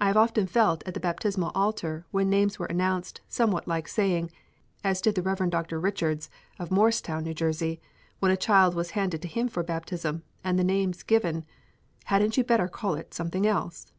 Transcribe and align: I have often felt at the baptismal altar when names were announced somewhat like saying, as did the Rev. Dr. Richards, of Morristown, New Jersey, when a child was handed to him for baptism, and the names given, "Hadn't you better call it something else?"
I 0.00 0.06
have 0.06 0.16
often 0.16 0.46
felt 0.46 0.84
at 0.86 0.94
the 0.94 1.00
baptismal 1.00 1.50
altar 1.52 2.06
when 2.12 2.30
names 2.30 2.60
were 2.60 2.66
announced 2.66 3.22
somewhat 3.28 3.66
like 3.66 3.88
saying, 3.88 4.30
as 4.84 5.00
did 5.00 5.16
the 5.16 5.20
Rev. 5.22 5.50
Dr. 5.50 5.80
Richards, 5.80 6.30
of 6.60 6.70
Morristown, 6.70 7.24
New 7.24 7.34
Jersey, 7.34 7.80
when 8.20 8.30
a 8.30 8.36
child 8.36 8.76
was 8.76 8.90
handed 8.90 9.20
to 9.22 9.26
him 9.26 9.48
for 9.48 9.64
baptism, 9.64 10.22
and 10.44 10.60
the 10.60 10.62
names 10.62 11.02
given, 11.02 11.44
"Hadn't 12.04 12.36
you 12.36 12.44
better 12.44 12.68
call 12.68 12.94
it 12.94 13.12
something 13.14 13.48
else?" 13.48 13.92